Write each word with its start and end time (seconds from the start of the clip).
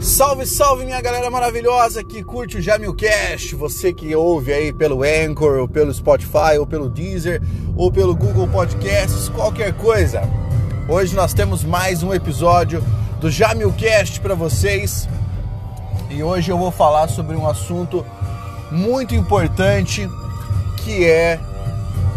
Salve, 0.00 0.46
salve 0.46 0.84
minha 0.84 1.00
galera 1.00 1.28
maravilhosa 1.28 2.04
que 2.04 2.22
curte 2.22 2.56
o 2.56 2.62
Jamilcast, 2.62 3.56
você 3.56 3.92
que 3.92 4.14
ouve 4.14 4.52
aí 4.52 4.72
pelo 4.72 5.02
Anchor, 5.02 5.58
ou 5.58 5.68
pelo 5.68 5.92
Spotify, 5.92 6.56
ou 6.56 6.64
pelo 6.64 6.88
Deezer, 6.88 7.42
ou 7.76 7.90
pelo 7.90 8.14
Google 8.14 8.46
Podcasts, 8.46 9.28
qualquer 9.28 9.72
coisa. 9.74 10.22
Hoje 10.88 11.16
nós 11.16 11.34
temos 11.34 11.64
mais 11.64 12.04
um 12.04 12.14
episódio 12.14 12.82
do 13.20 13.28
Jamilcast 13.28 14.20
para 14.20 14.36
vocês. 14.36 15.08
E 16.08 16.22
hoje 16.22 16.52
eu 16.52 16.56
vou 16.56 16.70
falar 16.70 17.08
sobre 17.08 17.34
um 17.34 17.46
assunto 17.48 18.06
muito 18.70 19.16
importante 19.16 20.08
que 20.84 21.04
é 21.04 21.40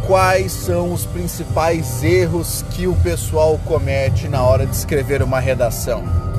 quais 0.06 0.52
são 0.52 0.94
os 0.94 1.04
principais 1.08 2.04
erros 2.04 2.64
que 2.76 2.86
o 2.86 2.96
pessoal 2.98 3.60
comete 3.66 4.28
na 4.28 4.44
hora 4.44 4.68
de 4.68 4.76
escrever 4.76 5.24
uma 5.24 5.40
redação. 5.40 6.31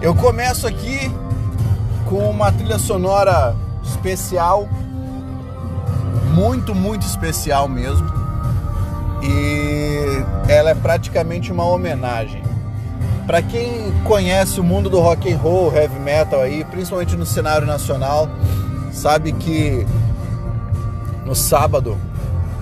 Eu 0.00 0.14
começo 0.14 0.64
aqui 0.64 1.10
com 2.08 2.30
uma 2.30 2.52
trilha 2.52 2.78
sonora 2.78 3.56
especial, 3.82 4.68
muito, 6.32 6.72
muito 6.72 7.04
especial 7.04 7.68
mesmo. 7.68 8.08
E 9.20 10.24
ela 10.48 10.70
é 10.70 10.74
praticamente 10.74 11.50
uma 11.50 11.64
homenagem. 11.64 12.44
Para 13.26 13.42
quem 13.42 13.92
conhece 14.04 14.60
o 14.60 14.64
mundo 14.64 14.88
do 14.88 15.00
rock 15.00 15.32
and 15.32 15.36
roll, 15.36 15.74
heavy 15.74 15.98
metal 15.98 16.42
aí, 16.42 16.64
principalmente 16.64 17.16
no 17.16 17.26
cenário 17.26 17.66
nacional, 17.66 18.28
sabe 18.92 19.32
que 19.32 19.84
no 21.26 21.34
sábado 21.34 21.98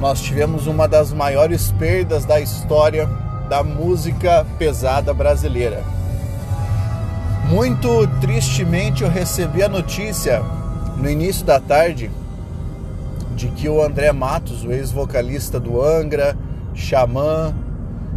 nós 0.01 0.23
tivemos 0.23 0.67
uma 0.67 0.89
das 0.89 1.13
maiores 1.13 1.71
perdas 1.73 2.25
da 2.25 2.41
história 2.41 3.07
da 3.47 3.63
música 3.63 4.47
pesada 4.59 5.13
brasileira. 5.13 5.96
Muito 7.49 8.09
tristemente 8.21 9.05
eu 9.05 9.09
recebi 9.09 9.63
a 9.63 9.69
notícia 9.69 10.43
no 10.97 11.09
início 11.09 11.47
da 11.47 11.61
tarde 11.61 12.11
de 13.37 13.49
que 13.49 13.69
o 13.69 13.81
André 13.81 14.11
Matos, 14.11 14.65
o 14.65 14.73
ex-vocalista 14.73 15.61
do 15.61 15.81
Angra, 15.81 16.37
Xamã 16.75 17.55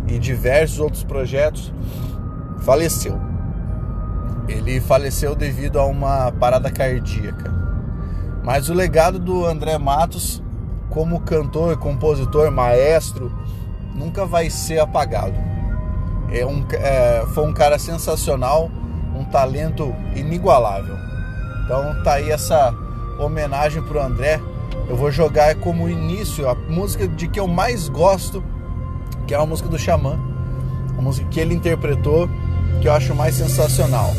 e 0.07 0.17
diversos 0.17 0.79
outros 0.79 1.03
projetos, 1.03 1.71
faleceu. 2.61 3.19
Ele 4.47 4.81
faleceu 4.81 5.35
devido 5.35 5.79
a 5.79 5.85
uma 5.85 6.31
parada 6.31 6.71
cardíaca. 6.71 7.53
Mas 8.43 8.67
o 8.67 8.73
legado 8.73 9.19
do 9.19 9.45
André 9.45 9.77
Matos 9.77 10.41
como 10.89 11.19
cantor, 11.19 11.77
compositor, 11.77 12.49
maestro, 12.49 13.31
nunca 13.93 14.25
vai 14.25 14.49
ser 14.49 14.79
apagado. 14.79 15.35
É 16.31 16.43
um, 16.43 16.65
é, 16.71 17.23
foi 17.33 17.47
um 17.47 17.53
cara 17.53 17.77
sensacional, 17.77 18.71
um 19.19 19.25
talento 19.25 19.93
inigualável. 20.15 20.95
Então 21.65 22.01
tá 22.03 22.13
aí 22.13 22.31
essa 22.31 22.73
homenagem 23.19 23.83
pro 23.83 24.01
André. 24.01 24.39
Eu 24.87 24.95
vou 24.95 25.11
jogar 25.11 25.53
como 25.55 25.89
início 25.89 26.49
a 26.49 26.55
música 26.55 27.07
de 27.07 27.27
que 27.27 27.39
eu 27.39 27.47
mais 27.47 27.89
gosto, 27.89 28.43
que 29.27 29.33
é 29.33 29.37
a 29.37 29.45
música 29.45 29.67
do 29.67 29.77
Xamã, 29.77 30.17
a 30.97 31.01
música 31.01 31.27
que 31.29 31.39
ele 31.39 31.53
interpretou, 31.53 32.29
que 32.81 32.87
eu 32.87 32.93
acho 32.93 33.13
mais 33.13 33.35
sensacional. 33.35 34.11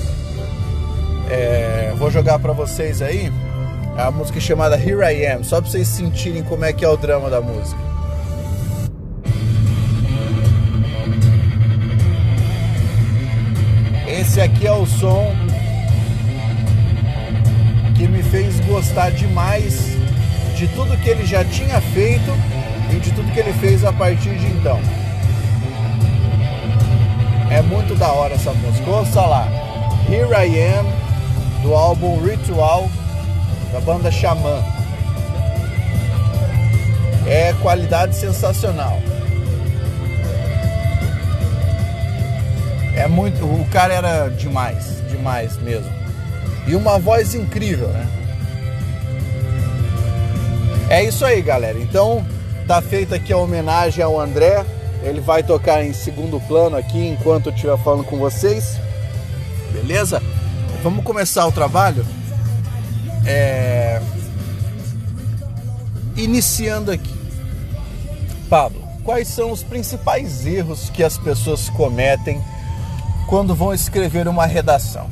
É, 1.28 1.94
vou 1.96 2.10
jogar 2.10 2.38
para 2.38 2.52
vocês 2.52 3.00
aí 3.00 3.32
a 3.96 4.10
música 4.10 4.38
chamada 4.38 4.76
Here 4.76 5.02
I 5.02 5.26
Am, 5.26 5.44
só 5.44 5.60
para 5.60 5.70
vocês 5.70 5.88
sentirem 5.88 6.42
como 6.42 6.64
é 6.64 6.72
que 6.72 6.84
é 6.84 6.88
o 6.88 6.96
drama 6.96 7.30
da 7.30 7.40
música. 7.40 7.89
Som 15.00 15.32
que 17.96 18.06
me 18.06 18.22
fez 18.22 18.60
gostar 18.60 19.10
demais 19.10 19.96
de 20.54 20.68
tudo 20.68 20.94
que 20.98 21.08
ele 21.08 21.24
já 21.24 21.42
tinha 21.42 21.80
feito 21.80 22.30
e 22.92 22.96
de 22.96 23.10
tudo 23.12 23.32
que 23.32 23.40
ele 23.40 23.52
fez 23.54 23.82
a 23.82 23.92
partir 23.94 24.36
de 24.36 24.46
então. 24.46 24.78
É 27.50 27.62
muito 27.62 27.94
da 27.94 28.12
hora 28.12 28.34
essa 28.34 28.52
música. 28.52 28.90
Ouça 28.90 29.22
lá. 29.22 29.48
Here 30.08 30.28
I 30.32 30.78
Am, 30.78 30.86
do 31.62 31.74
álbum 31.74 32.22
Ritual 32.22 32.88
da 33.72 33.80
banda 33.80 34.10
Xamã. 34.10 34.62
É 37.26 37.54
qualidade 37.62 38.14
sensacional. 38.14 39.00
É 42.94 43.06
muito, 43.06 43.44
o 43.44 43.66
cara 43.70 43.94
era 43.94 44.28
demais, 44.28 45.02
demais 45.08 45.56
mesmo. 45.58 45.90
E 46.66 46.74
uma 46.74 46.98
voz 46.98 47.34
incrível, 47.34 47.88
né? 47.88 48.06
É 50.88 51.04
isso 51.04 51.24
aí, 51.24 51.40
galera. 51.40 51.78
Então, 51.78 52.24
tá 52.66 52.82
feita 52.82 53.16
aqui 53.16 53.32
a 53.32 53.36
homenagem 53.36 54.02
ao 54.02 54.20
André. 54.20 54.64
Ele 55.02 55.20
vai 55.20 55.42
tocar 55.42 55.84
em 55.84 55.92
segundo 55.92 56.40
plano 56.40 56.76
aqui 56.76 56.98
enquanto 56.98 57.46
eu 57.46 57.52
estiver 57.52 57.78
falando 57.78 58.04
com 58.04 58.18
vocês. 58.18 58.78
Beleza? 59.72 60.20
Vamos 60.82 61.04
começar 61.04 61.46
o 61.46 61.52
trabalho? 61.52 62.04
É... 63.24 64.00
Iniciando 66.16 66.90
aqui, 66.90 67.14
Pablo, 68.48 68.82
quais 69.04 69.28
são 69.28 69.52
os 69.52 69.62
principais 69.62 70.44
erros 70.44 70.90
que 70.90 71.04
as 71.04 71.16
pessoas 71.16 71.70
cometem 71.70 72.42
quando 73.30 73.54
vão 73.54 73.72
escrever 73.72 74.26
uma 74.26 74.44
redação? 74.44 75.06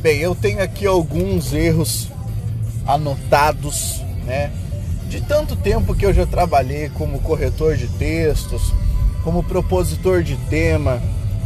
Bem, 0.00 0.18
eu 0.18 0.34
tenho 0.34 0.60
aqui 0.60 0.88
alguns 0.88 1.52
erros 1.52 2.08
anotados, 2.84 4.02
né? 4.26 4.50
De 5.08 5.20
tanto 5.20 5.54
tempo 5.54 5.94
que 5.94 6.04
eu 6.04 6.12
já 6.12 6.26
trabalhei 6.26 6.88
como 6.88 7.20
corretor 7.20 7.76
de 7.76 7.86
textos, 7.86 8.74
como 9.22 9.44
propositor 9.44 10.24
de 10.24 10.36
tema 10.50 11.00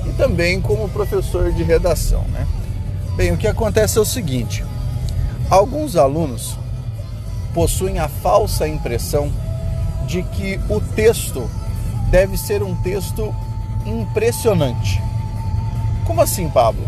e 0.08 0.12
também 0.14 0.62
como 0.62 0.88
professor 0.88 1.52
de 1.52 1.62
redação, 1.62 2.22
né? 2.32 2.46
Bem, 3.14 3.32
o 3.32 3.36
que 3.36 3.46
acontece 3.46 3.98
é 3.98 4.00
o 4.00 4.04
seguinte: 4.06 4.64
Alguns 5.50 5.94
alunos 5.94 6.56
possuem 7.52 7.98
a 7.98 8.08
falsa 8.08 8.66
impressão 8.66 9.30
de 10.06 10.22
que 10.22 10.58
o 10.70 10.80
texto 10.80 11.50
deve 12.10 12.38
ser 12.38 12.62
um 12.62 12.74
texto 12.76 13.34
impressionante. 13.84 15.06
Como 16.08 16.22
assim, 16.22 16.48
Pablo? 16.48 16.86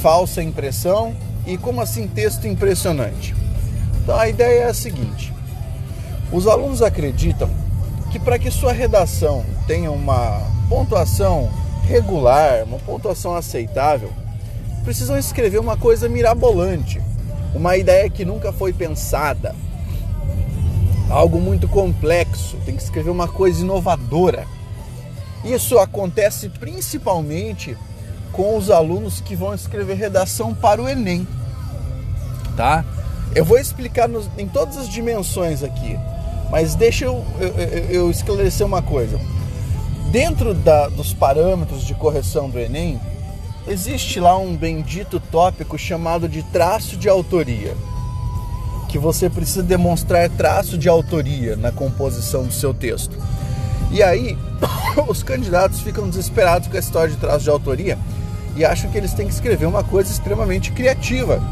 Falsa 0.00 0.42
impressão 0.42 1.14
e 1.46 1.56
como 1.56 1.80
assim 1.80 2.08
texto 2.08 2.48
impressionante? 2.48 3.36
Então 4.02 4.18
a 4.18 4.28
ideia 4.28 4.64
é 4.64 4.66
a 4.66 4.74
seguinte: 4.74 5.32
os 6.32 6.48
alunos 6.48 6.82
acreditam 6.82 7.48
que 8.10 8.18
para 8.18 8.40
que 8.40 8.50
sua 8.50 8.72
redação 8.72 9.44
tenha 9.68 9.92
uma 9.92 10.42
pontuação 10.68 11.48
regular, 11.84 12.64
uma 12.64 12.80
pontuação 12.80 13.36
aceitável, 13.36 14.10
precisam 14.82 15.16
escrever 15.16 15.60
uma 15.60 15.76
coisa 15.76 16.08
mirabolante, 16.08 17.00
uma 17.54 17.76
ideia 17.76 18.10
que 18.10 18.24
nunca 18.24 18.52
foi 18.52 18.72
pensada, 18.72 19.54
algo 21.08 21.40
muito 21.40 21.68
complexo, 21.68 22.56
tem 22.64 22.74
que 22.74 22.82
escrever 22.82 23.10
uma 23.10 23.28
coisa 23.28 23.60
inovadora. 23.60 24.48
Isso 25.44 25.78
acontece 25.78 26.48
principalmente 26.48 27.78
com 28.32 28.56
os 28.56 28.70
alunos 28.70 29.20
que 29.20 29.36
vão 29.36 29.54
escrever 29.54 29.94
redação 29.94 30.54
para 30.54 30.82
o 30.82 30.88
Enem, 30.88 31.26
tá? 32.56 32.84
Eu 33.34 33.44
vou 33.44 33.58
explicar 33.58 34.08
nos, 34.08 34.28
em 34.36 34.48
todas 34.48 34.76
as 34.76 34.88
dimensões 34.88 35.62
aqui, 35.62 35.98
mas 36.50 36.74
deixa 36.74 37.04
eu, 37.04 37.24
eu, 37.38 37.84
eu 37.90 38.10
esclarecer 38.10 38.66
uma 38.66 38.82
coisa. 38.82 39.20
Dentro 40.10 40.52
da, 40.52 40.88
dos 40.88 41.14
parâmetros 41.14 41.84
de 41.84 41.94
correção 41.94 42.50
do 42.50 42.58
Enem, 42.58 43.00
existe 43.66 44.20
lá 44.20 44.36
um 44.36 44.54
bendito 44.54 45.18
tópico 45.18 45.78
chamado 45.78 46.28
de 46.28 46.42
traço 46.42 46.96
de 46.96 47.08
autoria, 47.08 47.74
que 48.88 48.98
você 48.98 49.30
precisa 49.30 49.62
demonstrar 49.62 50.28
traço 50.28 50.76
de 50.76 50.88
autoria 50.88 51.56
na 51.56 51.72
composição 51.72 52.44
do 52.44 52.52
seu 52.52 52.74
texto. 52.74 53.16
E 53.90 54.02
aí, 54.02 54.36
os 55.08 55.22
candidatos 55.22 55.80
ficam 55.80 56.08
desesperados 56.08 56.68
com 56.68 56.76
a 56.76 56.80
história 56.80 57.14
de 57.14 57.16
traço 57.16 57.44
de 57.44 57.50
autoria 57.50 57.98
e 58.56 58.64
acham 58.64 58.90
que 58.90 58.98
eles 58.98 59.14
têm 59.14 59.26
que 59.26 59.32
escrever 59.32 59.66
uma 59.66 59.82
coisa 59.82 60.10
extremamente 60.10 60.72
criativa. 60.72 61.42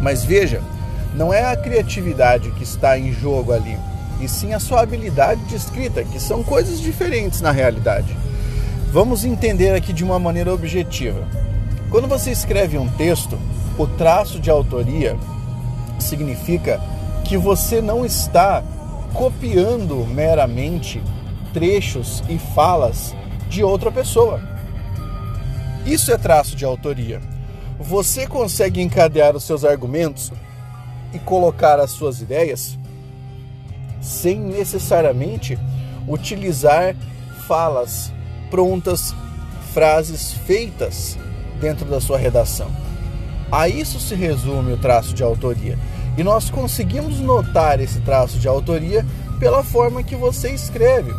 Mas 0.00 0.24
veja, 0.24 0.60
não 1.14 1.32
é 1.32 1.44
a 1.44 1.56
criatividade 1.56 2.50
que 2.52 2.62
está 2.62 2.98
em 2.98 3.12
jogo 3.12 3.52
ali, 3.52 3.78
e 4.20 4.28
sim 4.28 4.52
a 4.52 4.60
sua 4.60 4.80
habilidade 4.80 5.40
de 5.44 5.56
escrita, 5.56 6.04
que 6.04 6.20
são 6.20 6.42
coisas 6.42 6.80
diferentes 6.80 7.40
na 7.40 7.50
realidade. 7.50 8.16
Vamos 8.92 9.24
entender 9.24 9.74
aqui 9.74 9.92
de 9.92 10.04
uma 10.04 10.18
maneira 10.18 10.52
objetiva. 10.52 11.26
Quando 11.90 12.08
você 12.08 12.30
escreve 12.30 12.78
um 12.78 12.88
texto, 12.88 13.38
o 13.78 13.86
traço 13.86 14.40
de 14.40 14.50
autoria 14.50 15.16
significa 15.98 16.80
que 17.24 17.36
você 17.36 17.80
não 17.80 18.04
está 18.04 18.62
copiando 19.12 20.06
meramente 20.06 21.02
trechos 21.52 22.22
e 22.28 22.38
falas 22.38 23.14
de 23.48 23.62
outra 23.62 23.90
pessoa. 23.90 24.55
Isso 25.86 26.10
é 26.10 26.18
traço 26.18 26.56
de 26.56 26.64
autoria. 26.64 27.20
você 27.78 28.26
consegue 28.26 28.80
encadear 28.80 29.36
os 29.36 29.44
seus 29.44 29.64
argumentos 29.64 30.32
e 31.12 31.18
colocar 31.18 31.78
as 31.78 31.90
suas 31.90 32.20
ideias 32.20 32.76
sem 34.00 34.40
necessariamente 34.40 35.58
utilizar 36.08 36.96
falas 37.46 38.12
prontas, 38.50 39.14
frases 39.72 40.32
feitas 40.32 41.18
dentro 41.60 41.84
da 41.84 42.00
sua 42.00 42.18
redação. 42.18 42.70
A 43.52 43.68
isso 43.68 44.00
se 44.00 44.14
resume 44.14 44.72
o 44.72 44.78
traço 44.78 45.14
de 45.14 45.22
autoria. 45.22 45.78
E 46.16 46.24
nós 46.24 46.50
conseguimos 46.50 47.20
notar 47.20 47.78
esse 47.78 48.00
traço 48.00 48.38
de 48.38 48.48
autoria 48.48 49.04
pela 49.38 49.62
forma 49.62 50.02
que 50.02 50.16
você 50.16 50.50
escreve. 50.50 51.12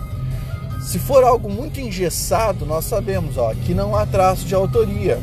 Se 0.87 0.99
for 0.99 1.21
algo 1.25 1.49
muito 1.49 1.81
engessado, 1.81 2.65
nós 2.65 2.85
sabemos 2.85 3.37
ó, 3.37 3.53
que 3.53 3.73
não 3.73 3.93
há 3.93 4.05
traço 4.05 4.45
de 4.45 4.55
autoria. 4.55 5.19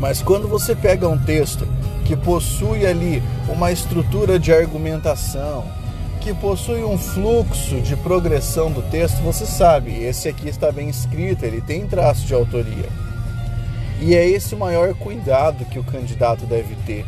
Mas 0.00 0.20
quando 0.20 0.48
você 0.48 0.74
pega 0.74 1.08
um 1.08 1.16
texto 1.16 1.64
que 2.04 2.16
possui 2.16 2.84
ali 2.84 3.22
uma 3.48 3.70
estrutura 3.70 4.36
de 4.36 4.52
argumentação, 4.52 5.64
que 6.20 6.34
possui 6.34 6.82
um 6.82 6.98
fluxo 6.98 7.80
de 7.82 7.94
progressão 7.94 8.68
do 8.68 8.82
texto, 8.90 9.22
você 9.22 9.46
sabe, 9.46 9.92
esse 9.92 10.28
aqui 10.28 10.48
está 10.48 10.72
bem 10.72 10.88
escrito, 10.88 11.44
ele 11.44 11.60
tem 11.60 11.86
traço 11.86 12.26
de 12.26 12.34
autoria. 12.34 12.88
E 14.00 14.16
é 14.16 14.28
esse 14.28 14.56
o 14.56 14.58
maior 14.58 14.92
cuidado 14.94 15.64
que 15.66 15.78
o 15.78 15.84
candidato 15.84 16.46
deve 16.46 16.74
ter 16.84 17.06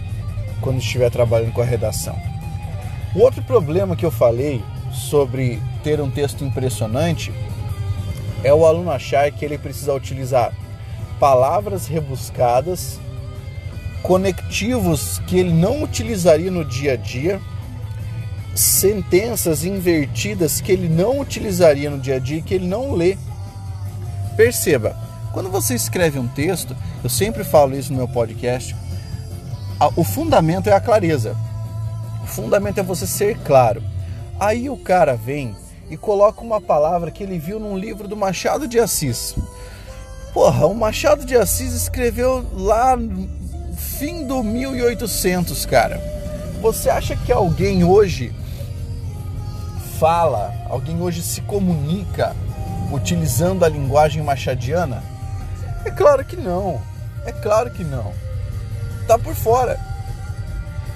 quando 0.61 0.79
estiver 0.79 1.11
trabalhando 1.11 1.53
com 1.53 1.63
a 1.63 1.65
redação. 1.65 2.17
O 3.13 3.23
outro 3.23 3.43
problema 3.43 3.97
que 3.97 4.07
eu 4.07 4.13
falei 4.13 4.63
sobre 4.93 5.61
ter 5.83 6.01
um 6.01 6.09
texto 6.09 6.45
impressionante 6.45 7.33
é 8.43 8.53
o 8.53 8.67
aluno 8.67 8.91
achar 8.91 9.31
que 9.31 9.44
ele 9.44 9.59
precisa 9.59 9.94
utilizar 9.94 10.53
palavras 11.19 11.87
rebuscadas, 11.87 13.00
conectivos 14.03 15.21
que 15.27 15.38
ele 15.38 15.53
não 15.53 15.83
utilizaria 15.83 16.50
no 16.50 16.65
dia 16.65 16.93
a 16.93 16.97
dia, 16.97 17.41
sentenças 18.55 19.65
invertidas 19.65 20.61
que 20.61 20.73
ele 20.73 20.88
não 20.88 21.21
utilizaria 21.21 21.91
no 21.91 21.99
dia 21.99 22.17
a 22.17 22.19
dia 22.19 22.43
que 22.43 22.55
ele 22.55 22.67
não 22.67 22.93
lê. 22.93 23.17
Perceba, 24.37 24.97
quando 25.32 25.50
você 25.50 25.75
escreve 25.75 26.19
um 26.19 26.29
texto, 26.29 26.77
eu 27.03 27.11
sempre 27.11 27.44
falo 27.44 27.77
isso 27.77 27.93
no 27.93 27.99
meu 27.99 28.09
podcast, 28.09 28.75
o 29.94 30.05
fundamento 30.05 30.69
é 30.69 30.73
a 30.73 30.81
clareza. 30.81 31.37
O 32.23 32.27
fundamento 32.27 32.79
é 32.79 32.82
você 32.82 33.06
ser 33.06 33.39
claro. 33.41 33.82
Aí 34.41 34.69
o 34.71 34.77
cara 34.77 35.15
vem 35.15 35.55
e 35.91 35.97
coloca 35.97 36.41
uma 36.41 36.61
palavra 36.61 37.11
que 37.11 37.23
ele 37.23 37.38
viu 37.38 37.59
num 37.59 37.77
livro 37.77 38.09
do 38.09 38.17
Machado 38.17 38.67
de 38.67 38.79
Assis. 38.79 39.35
Porra, 40.33 40.67
o 40.67 40.75
Machado 40.75 41.25
de 41.25 41.37
Assis 41.37 41.73
escreveu 41.73 42.44
lá 42.53 42.97
no 42.97 43.29
fim 43.77 44.27
do 44.27 44.43
1800, 44.43 45.65
cara. 45.67 46.00
Você 46.61 46.91
acha 46.91 47.17
que 47.17 47.33
alguém 47.33 47.85
hoje 47.85 48.35
fala, 49.99 50.53
alguém 50.69 51.00
hoje 51.00 51.23
se 51.23 51.41
comunica 51.43 52.35
utilizando 52.93 53.65
a 53.65 53.69
linguagem 53.69 54.23
machadiana? 54.23 55.03
É 55.85 55.91
claro 55.91 56.25
que 56.25 56.37
não. 56.37 56.81
É 57.25 57.32
claro 57.32 57.71
que 57.71 57.85
não. 57.85 58.12
Tá 59.06 59.19
por 59.19 59.35
fora. 59.35 59.79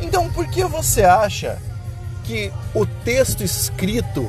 Então, 0.00 0.30
por 0.30 0.46
que 0.48 0.64
você 0.64 1.04
acha 1.04 1.58
que 2.24 2.52
o 2.74 2.86
texto 2.86 3.42
escrito 3.42 4.28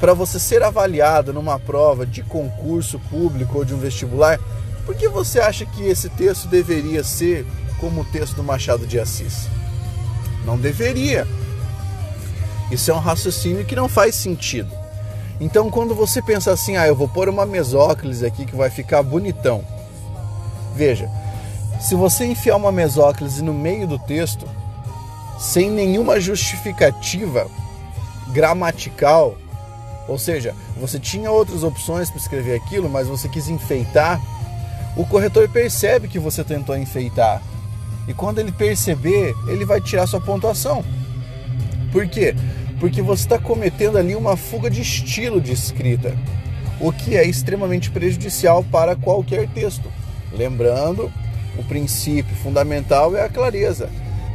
para 0.00 0.14
você 0.14 0.38
ser 0.38 0.62
avaliado 0.62 1.32
numa 1.32 1.58
prova 1.58 2.04
de 2.04 2.22
concurso 2.22 2.98
público 3.10 3.58
ou 3.58 3.64
de 3.64 3.74
um 3.74 3.78
vestibular, 3.78 4.38
por 4.84 4.94
que 4.94 5.08
você 5.08 5.40
acha 5.40 5.64
que 5.64 5.84
esse 5.84 6.08
texto 6.10 6.48
deveria 6.48 7.02
ser 7.02 7.46
como 7.80 8.02
o 8.02 8.04
texto 8.04 8.36
do 8.36 8.42
Machado 8.42 8.86
de 8.86 8.98
Assis? 8.98 9.48
Não 10.44 10.58
deveria. 10.58 11.26
Isso 12.70 12.90
é 12.90 12.94
um 12.94 12.98
raciocínio 12.98 13.64
que 13.64 13.76
não 13.76 13.88
faz 13.88 14.14
sentido. 14.14 14.70
Então, 15.40 15.70
quando 15.70 15.94
você 15.94 16.22
pensa 16.22 16.52
assim, 16.52 16.76
ah, 16.76 16.86
eu 16.86 16.94
vou 16.94 17.08
pôr 17.08 17.28
uma 17.28 17.44
mesóclise 17.44 18.24
aqui 18.24 18.44
que 18.44 18.54
vai 18.54 18.70
ficar 18.70 19.02
bonitão. 19.02 19.64
Veja, 20.74 21.10
se 21.80 21.94
você 21.94 22.24
enfiar 22.24 22.56
uma 22.56 22.72
mesóclise 22.72 23.42
no 23.42 23.52
meio 23.52 23.86
do 23.86 23.98
texto, 23.98 24.46
sem 25.38 25.70
nenhuma 25.70 26.20
justificativa 26.20 27.46
gramatical, 28.28 29.36
ou 30.06 30.18
seja, 30.18 30.54
você 30.78 30.98
tinha 30.98 31.30
outras 31.30 31.62
opções 31.62 32.10
para 32.10 32.18
escrever 32.18 32.54
aquilo, 32.54 32.88
mas 32.88 33.08
você 33.08 33.28
quis 33.28 33.48
enfeitar, 33.48 34.20
o 34.96 35.04
corretor 35.04 35.48
percebe 35.48 36.08
que 36.08 36.18
você 36.18 36.44
tentou 36.44 36.76
enfeitar. 36.76 37.42
E 38.06 38.12
quando 38.12 38.38
ele 38.38 38.52
perceber, 38.52 39.34
ele 39.48 39.64
vai 39.64 39.80
tirar 39.80 40.06
sua 40.06 40.20
pontuação. 40.20 40.84
Por 41.90 42.06
quê? 42.06 42.34
Porque 42.78 43.00
você 43.00 43.22
está 43.22 43.38
cometendo 43.38 43.96
ali 43.96 44.14
uma 44.14 44.36
fuga 44.36 44.68
de 44.68 44.82
estilo 44.82 45.40
de 45.40 45.52
escrita, 45.52 46.14
o 46.80 46.92
que 46.92 47.16
é 47.16 47.24
extremamente 47.24 47.90
prejudicial 47.90 48.62
para 48.64 48.94
qualquer 48.94 49.48
texto. 49.48 49.90
Lembrando, 50.32 51.10
o 51.56 51.64
princípio 51.64 52.34
fundamental 52.36 53.16
é 53.16 53.22
a 53.22 53.28
clareza, 53.28 53.88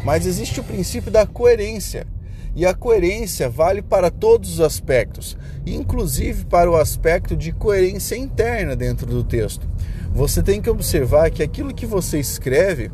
mas 0.04 0.26
existe 0.26 0.60
o 0.60 0.64
princípio 0.64 1.12
da 1.12 1.28
coerência. 1.28 2.08
E 2.56 2.66
a 2.66 2.74
coerência 2.74 3.50
vale 3.50 3.82
para 3.82 4.10
todos 4.10 4.54
os 4.54 4.62
aspectos, 4.62 5.38
inclusive 5.66 6.46
para 6.46 6.70
o 6.70 6.76
aspecto 6.76 7.36
de 7.36 7.52
coerência 7.52 8.16
interna 8.16 8.76
dentro 8.76 9.06
do 9.06 9.24
texto. 9.24 9.68
Você 10.12 10.42
tem 10.42 10.62
que 10.62 10.70
observar 10.70 11.30
que 11.30 11.44
aquilo 11.44 11.74
que 11.74 11.86
você 11.86 12.20
escreve 12.20 12.92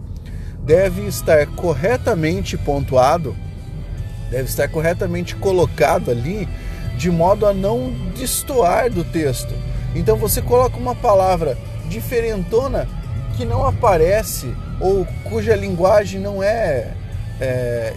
deve 0.63 1.03
estar 1.07 1.47
corretamente 1.55 2.57
pontuado, 2.57 3.35
deve 4.29 4.49
estar 4.49 4.67
corretamente 4.67 5.35
colocado 5.35 6.11
ali, 6.11 6.47
de 6.97 7.09
modo 7.09 7.45
a 7.45 7.53
não 7.53 7.93
destoar 8.17 8.89
do 8.89 9.03
texto. 9.03 9.53
Então 9.95 10.17
você 10.17 10.41
coloca 10.41 10.77
uma 10.77 10.95
palavra 10.95 11.57
diferentona 11.87 12.87
que 13.37 13.45
não 13.45 13.65
aparece 13.65 14.53
ou 14.79 15.05
cuja 15.23 15.55
linguagem 15.55 16.19
não 16.19 16.41
é 16.43 16.91
é, 17.39 17.93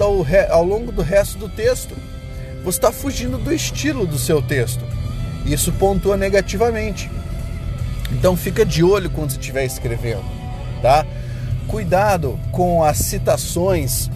ao, 0.00 0.26
ao 0.50 0.64
longo 0.64 0.92
do 0.92 1.02
resto 1.02 1.38
do 1.38 1.48
texto. 1.48 1.94
Você 2.64 2.78
está 2.78 2.90
fugindo 2.90 3.38
do 3.38 3.52
estilo 3.52 4.06
do 4.06 4.18
seu 4.18 4.42
texto. 4.42 4.84
Isso 5.44 5.72
pontua 5.72 6.16
negativamente. 6.16 7.10
Então 8.12 8.36
fica 8.36 8.64
de 8.64 8.82
olho 8.82 9.10
quando 9.10 9.30
você 9.30 9.38
estiver 9.38 9.64
escrevendo, 9.64 10.24
tá? 10.82 11.06
Cuidado 11.68 12.38
com 12.52 12.82
as 12.82 12.98
citações. 12.98 14.10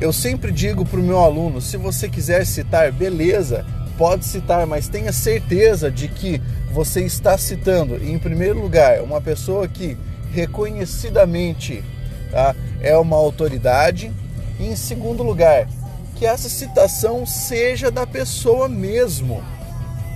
Eu 0.00 0.12
sempre 0.12 0.52
digo 0.52 0.84
para 0.84 0.98
o 0.98 1.02
meu 1.02 1.18
aluno, 1.18 1.60
se 1.60 1.76
você 1.76 2.08
quiser 2.08 2.44
citar, 2.46 2.90
beleza, 2.92 3.64
pode 3.98 4.24
citar, 4.24 4.66
mas 4.66 4.88
tenha 4.88 5.12
certeza 5.12 5.90
de 5.90 6.08
que 6.08 6.40
você 6.72 7.04
está 7.04 7.36
citando, 7.36 7.96
em 8.02 8.18
primeiro 8.18 8.60
lugar, 8.60 9.02
uma 9.02 9.20
pessoa 9.20 9.68
que 9.68 9.96
reconhecidamente 10.32 11.84
tá, 12.30 12.54
é 12.80 12.96
uma 12.96 13.16
autoridade. 13.16 14.12
E 14.58 14.66
em 14.66 14.76
segundo 14.76 15.22
lugar, 15.22 15.66
que 16.16 16.26
essa 16.26 16.48
citação 16.48 17.24
seja 17.24 17.90
da 17.90 18.06
pessoa 18.06 18.68
mesmo, 18.68 19.42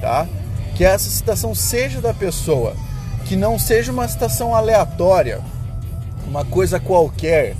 tá? 0.00 0.26
Que 0.74 0.84
essa 0.84 1.08
citação 1.08 1.54
seja 1.54 2.00
da 2.00 2.12
pessoa, 2.12 2.76
que 3.24 3.36
não 3.36 3.58
seja 3.58 3.90
uma 3.90 4.06
citação 4.06 4.54
aleatória, 4.54 5.40
uma 6.26 6.44
coisa 6.44 6.78
qualquer. 6.78 7.56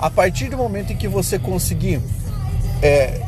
A 0.00 0.10
partir 0.10 0.48
do 0.48 0.56
momento 0.56 0.92
em 0.92 0.96
que 0.96 1.06
você 1.06 1.38
conseguir 1.38 2.00
é, 2.82 3.20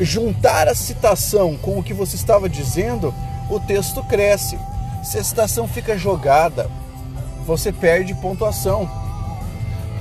juntar 0.00 0.66
a 0.66 0.74
citação 0.74 1.56
com 1.56 1.78
o 1.78 1.82
que 1.82 1.94
você 1.94 2.16
estava 2.16 2.48
dizendo, 2.48 3.14
o 3.48 3.60
texto 3.60 4.02
cresce. 4.04 4.58
Se 5.04 5.18
a 5.18 5.24
citação 5.24 5.68
fica 5.68 5.96
jogada, 5.96 6.68
você 7.46 7.72
perde 7.72 8.14
pontuação. 8.14 8.90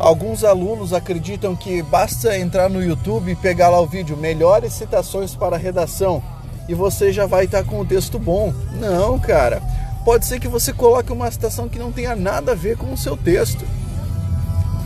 Alguns 0.04 0.44
alunos 0.44 0.92
acreditam 0.92 1.56
que 1.56 1.82
basta 1.82 2.38
entrar 2.38 2.70
no 2.70 2.84
YouTube 2.84 3.32
e 3.32 3.36
pegar 3.38 3.70
lá 3.70 3.80
o 3.80 3.88
vídeo 3.88 4.18
melhores 4.18 4.74
citações 4.74 5.34
para 5.34 5.56
redação 5.56 6.22
e 6.68 6.74
você 6.74 7.10
já 7.10 7.26
vai 7.26 7.46
estar 7.46 7.64
com 7.64 7.80
o 7.80 7.86
texto 7.86 8.20
bom. 8.20 8.54
Não, 8.74 9.18
cara. 9.18 9.62
Pode 10.04 10.26
ser 10.26 10.42
que 10.42 10.48
você 10.50 10.74
coloque 10.74 11.14
uma 11.14 11.32
citação 11.32 11.70
que 11.70 11.80
não 11.80 11.90
tenha 11.90 12.18
nada 12.18 12.52
a 12.52 12.56
ver 12.56 12.76
com 12.76 12.92
o 12.92 12.98
seu 12.98 13.16
texto. 13.16 13.66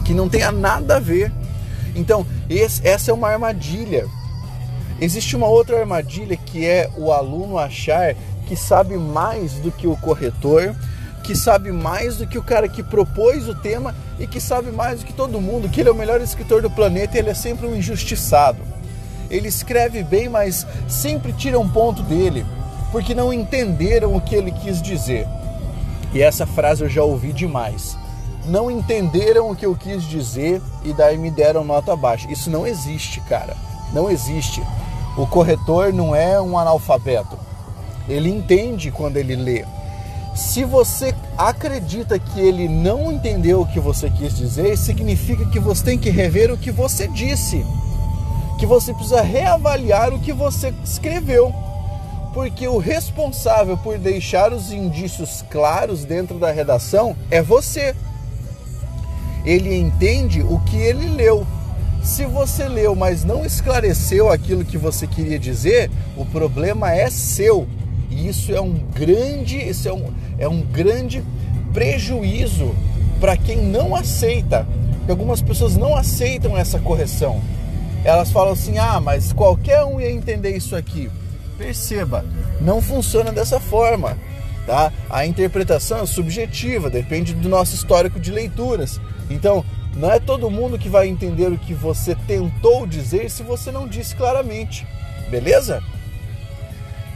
Que 0.05 0.13
não 0.13 0.29
tenha 0.29 0.51
nada 0.51 0.97
a 0.97 0.99
ver. 0.99 1.31
Então, 1.95 2.23
esse, 2.47 2.87
essa 2.87 3.09
é 3.09 3.13
uma 3.13 3.29
armadilha. 3.29 4.05
Existe 5.01 5.35
uma 5.35 5.47
outra 5.47 5.79
armadilha 5.79 6.37
que 6.37 6.63
é 6.63 6.91
o 6.95 7.11
aluno 7.11 7.57
achar 7.57 8.13
que 8.45 8.55
sabe 8.55 8.95
mais 8.97 9.53
do 9.53 9.71
que 9.71 9.87
o 9.87 9.97
corretor, 9.97 10.75
que 11.27 11.35
sabe 11.35 11.73
mais 11.73 12.15
do 12.15 12.25
que 12.25 12.37
o 12.37 12.41
cara 12.41 12.69
que 12.69 12.81
propôs 12.81 13.49
o 13.49 13.53
tema 13.53 13.93
e 14.17 14.25
que 14.25 14.39
sabe 14.39 14.71
mais 14.71 15.01
do 15.01 15.05
que 15.05 15.11
todo 15.11 15.41
mundo 15.41 15.67
que 15.67 15.81
ele 15.81 15.89
é 15.89 15.91
o 15.91 15.95
melhor 15.95 16.21
escritor 16.21 16.61
do 16.61 16.69
planeta 16.69 17.17
e 17.17 17.19
ele 17.19 17.29
é 17.29 17.33
sempre 17.33 17.67
um 17.67 17.75
injustiçado. 17.75 18.59
Ele 19.29 19.49
escreve 19.49 20.03
bem, 20.03 20.29
mas 20.29 20.65
sempre 20.87 21.33
tira 21.33 21.59
um 21.59 21.67
ponto 21.67 22.01
dele, 22.01 22.45
porque 22.93 23.13
não 23.13 23.33
entenderam 23.33 24.15
o 24.15 24.21
que 24.21 24.35
ele 24.35 24.53
quis 24.53 24.81
dizer. 24.81 25.27
E 26.13 26.21
essa 26.21 26.47
frase 26.47 26.83
eu 26.83 26.89
já 26.89 27.03
ouvi 27.03 27.33
demais. 27.33 27.97
não 28.45 28.71
entenderam 28.71 29.51
o 29.51 29.55
que 29.55 29.65
eu 29.65 29.75
quis 29.75 30.03
dizer 30.03 30.61
e 30.85 30.93
daí 30.93 31.17
me 31.17 31.29
deram 31.29 31.65
nota 31.65 31.93
baixa. 31.93 32.31
Isso 32.31 32.49
não 32.49 32.65
existe, 32.65 33.19
cara. 33.27 33.53
Não 33.91 34.09
existe. 34.09 34.63
O 35.17 35.27
corretor 35.27 35.91
não 35.91 36.15
é 36.15 36.39
um 36.39 36.57
analfabeto. 36.57 37.37
Ele 38.07 38.29
entende 38.29 38.91
quando 38.91 39.17
ele 39.17 39.35
lê. 39.35 39.65
Se 40.37 40.63
você 40.63 41.15
acredita 41.35 42.19
que 42.19 42.39
ele 42.39 42.67
não 42.67 43.11
entendeu 43.11 43.61
o 43.61 43.65
que 43.65 43.79
você 43.79 44.07
quis 44.07 44.37
dizer, 44.37 44.77
significa 44.77 45.43
que 45.47 45.59
você 45.59 45.83
tem 45.83 45.97
que 45.97 46.11
rever 46.11 46.51
o 46.51 46.57
que 46.57 46.69
você 46.69 47.07
disse. 47.07 47.65
Que 48.59 48.65
você 48.67 48.93
precisa 48.93 49.23
reavaliar 49.23 50.13
o 50.13 50.19
que 50.19 50.31
você 50.31 50.71
escreveu. 50.83 51.51
Porque 52.35 52.67
o 52.67 52.77
responsável 52.77 53.75
por 53.77 53.97
deixar 53.97 54.53
os 54.53 54.71
indícios 54.71 55.43
claros 55.49 56.05
dentro 56.05 56.37
da 56.37 56.51
redação 56.51 57.15
é 57.31 57.41
você. 57.41 57.95
Ele 59.43 59.75
entende 59.75 60.43
o 60.43 60.59
que 60.59 60.77
ele 60.77 61.07
leu. 61.15 61.47
Se 62.03 62.27
você 62.27 62.69
leu, 62.69 62.95
mas 62.95 63.23
não 63.23 63.43
esclareceu 63.43 64.31
aquilo 64.31 64.63
que 64.63 64.77
você 64.77 65.07
queria 65.07 65.39
dizer, 65.39 65.89
o 66.15 66.23
problema 66.23 66.93
é 66.93 67.09
seu. 67.09 67.67
E 68.09 68.27
isso 68.27 68.53
é 68.53 68.61
um 68.61 68.73
grande, 68.73 69.57
isso 69.57 69.87
é 69.89 69.93
um, 69.93 70.13
é 70.37 70.47
um 70.47 70.61
grande 70.61 71.23
prejuízo 71.73 72.75
para 73.19 73.35
quem 73.37 73.57
não 73.57 73.95
aceita. 73.95 74.67
Algumas 75.09 75.41
pessoas 75.41 75.75
não 75.77 75.95
aceitam 75.95 76.57
essa 76.57 76.79
correção. 76.79 77.41
Elas 78.03 78.31
falam 78.31 78.53
assim: 78.53 78.77
"Ah, 78.77 78.99
mas 78.99 79.33
qualquer 79.33 79.83
um 79.83 79.99
ia 79.99 80.11
entender 80.11 80.55
isso 80.55 80.75
aqui". 80.75 81.09
Perceba, 81.57 82.23
não 82.61 82.81
funciona 82.81 83.31
dessa 83.31 83.59
forma, 83.59 84.17
tá? 84.65 84.91
A 85.09 85.25
interpretação 85.25 86.01
é 86.01 86.05
subjetiva, 86.05 86.89
depende 86.89 87.33
do 87.33 87.49
nosso 87.49 87.73
histórico 87.73 88.19
de 88.19 88.31
leituras. 88.31 89.01
Então, 89.29 89.65
não 89.95 90.11
é 90.11 90.19
todo 90.19 90.51
mundo 90.51 90.77
que 90.77 90.87
vai 90.87 91.07
entender 91.07 91.47
o 91.47 91.57
que 91.57 91.73
você 91.73 92.15
tentou 92.27 92.85
dizer 92.85 93.31
se 93.31 93.41
você 93.41 93.71
não 93.71 93.87
disse 93.87 94.15
claramente, 94.15 94.85
beleza? 95.31 95.81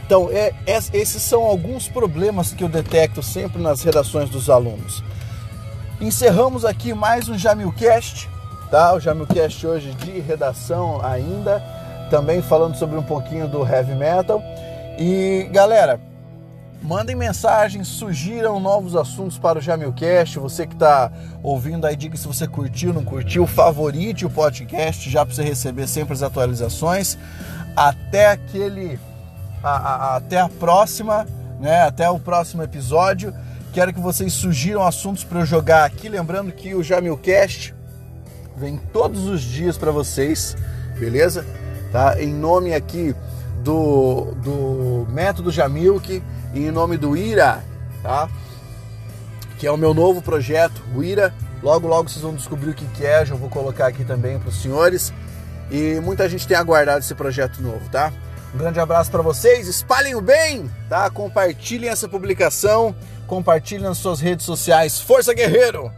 Então, 0.04 0.28
é, 0.30 0.52
esses 0.66 1.22
são 1.22 1.42
alguns 1.42 1.88
problemas 1.88 2.52
que 2.52 2.64
eu 2.64 2.68
detecto 2.68 3.22
sempre 3.22 3.60
nas 3.62 3.82
redações 3.82 4.28
dos 4.28 4.50
alunos. 4.50 5.02
Encerramos 6.00 6.64
aqui 6.64 6.92
mais 6.92 7.28
um 7.28 7.38
Jamilcast, 7.38 8.28
tá? 8.70 8.92
O 8.92 9.00
Jamilcast 9.00 9.66
hoje 9.66 9.92
de 9.94 10.18
redação 10.20 11.00
ainda, 11.04 11.62
também 12.10 12.42
falando 12.42 12.76
sobre 12.76 12.98
um 12.98 13.02
pouquinho 13.02 13.46
do 13.46 13.66
heavy 13.66 13.94
metal. 13.94 14.42
E 14.98 15.48
galera, 15.52 16.00
mandem 16.82 17.14
mensagens, 17.14 17.86
sugiram 17.86 18.58
novos 18.58 18.96
assuntos 18.96 19.38
para 19.38 19.60
o 19.60 19.62
Jamilcast. 19.62 20.38
Você 20.40 20.66
que 20.66 20.74
está 20.74 21.10
ouvindo 21.42 21.86
aí, 21.86 21.94
diga 21.94 22.16
se 22.16 22.26
você 22.26 22.46
curtiu, 22.48 22.92
não 22.92 23.04
curtiu, 23.04 23.46
favorite 23.46 24.26
o 24.26 24.30
podcast 24.30 25.08
já 25.08 25.24
para 25.24 25.34
você 25.34 25.44
receber 25.44 25.86
sempre 25.86 26.12
as 26.12 26.22
atualizações. 26.22 27.16
Até 27.76 28.30
aquele 28.32 28.98
a, 29.62 29.70
a, 29.70 30.16
até 30.16 30.40
a 30.40 30.48
próxima, 30.48 31.26
né? 31.60 31.82
Até 31.82 32.08
o 32.10 32.18
próximo 32.18 32.62
episódio. 32.62 33.34
Quero 33.72 33.92
que 33.92 34.00
vocês 34.00 34.32
sugiram 34.32 34.84
assuntos 34.84 35.24
para 35.24 35.40
eu 35.40 35.46
jogar 35.46 35.84
aqui. 35.84 36.08
Lembrando 36.08 36.52
que 36.52 36.74
o 36.74 36.82
Jamilcast 36.82 37.74
vem 38.56 38.76
todos 38.92 39.26
os 39.26 39.40
dias 39.40 39.78
para 39.78 39.90
vocês, 39.90 40.56
beleza? 40.98 41.46
Tá? 41.90 42.20
Em 42.20 42.32
nome 42.32 42.74
aqui 42.74 43.14
do, 43.62 44.32
do 44.42 45.06
Método 45.10 45.50
Jamilk 45.50 46.22
e 46.52 46.58
em 46.58 46.70
nome 46.70 46.96
do 46.96 47.16
Ira, 47.16 47.64
tá? 48.02 48.28
Que 49.58 49.66
é 49.66 49.70
o 49.70 49.76
meu 49.76 49.94
novo 49.94 50.20
projeto, 50.20 50.82
o 50.94 51.02
Ira. 51.02 51.32
Logo, 51.62 51.86
logo 51.86 52.10
vocês 52.10 52.22
vão 52.22 52.34
descobrir 52.34 52.70
o 52.70 52.74
que, 52.74 52.84
que 52.86 53.06
é. 53.06 53.24
Já 53.24 53.34
vou 53.34 53.48
colocar 53.48 53.86
aqui 53.86 54.04
também 54.04 54.38
para 54.38 54.48
os 54.48 54.60
senhores. 54.60 55.12
E 55.70 56.00
muita 56.00 56.28
gente 56.28 56.46
tem 56.46 56.56
aguardado 56.56 56.98
esse 56.98 57.14
projeto 57.14 57.62
novo, 57.62 57.88
tá? 57.88 58.12
Um 58.54 58.58
grande 58.58 58.78
abraço 58.78 59.10
para 59.10 59.22
vocês, 59.22 59.66
espalhem 59.66 60.14
o 60.14 60.20
bem, 60.20 60.70
tá? 60.88 61.08
Compartilhem 61.08 61.88
essa 61.88 62.06
publicação, 62.06 62.94
compartilhem 63.26 63.84
nas 63.84 63.96
suas 63.96 64.20
redes 64.20 64.44
sociais. 64.44 65.00
Força 65.00 65.32
Guerreiro! 65.32 65.90